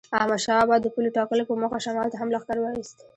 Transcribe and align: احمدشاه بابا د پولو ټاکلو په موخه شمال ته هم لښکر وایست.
احمدشاه 0.19 0.59
بابا 0.63 0.75
د 0.81 0.85
پولو 0.93 1.13
ټاکلو 1.17 1.43
په 1.49 1.53
موخه 1.61 1.79
شمال 1.85 2.07
ته 2.11 2.17
هم 2.21 2.29
لښکر 2.35 2.57
وایست. 2.61 2.97